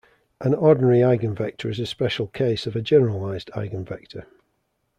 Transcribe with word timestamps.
An 0.39 0.55
ordinary 0.55 1.01
eigenvector 1.01 1.69
is 1.69 1.79
a 1.79 1.85
special 1.85 2.25
case 2.25 2.65
of 2.65 2.75
a 2.75 2.81
generalized 2.81 3.51
eigenvector. 3.53 4.25